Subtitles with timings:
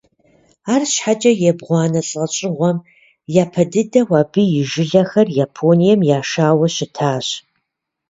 [0.73, 2.77] Арщхьэкӏэ ебгъуанэ лӏэщӏыгъуэм
[3.43, 7.27] япэ дыдэу абы и жылэхэр Японием яшауэ щытащ.